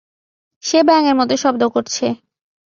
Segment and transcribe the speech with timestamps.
[0.63, 2.05] সে ব্যাঙের মত শব্দ করছে।